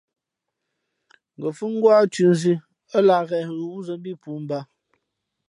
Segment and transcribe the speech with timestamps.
[1.37, 2.57] Ngα̌ fhʉ̄ ngwá thʉ̌ nzʉ̄,
[2.95, 4.59] ά lǎh ghěn ghʉ wúzᾱ mbí pōō mbǎ.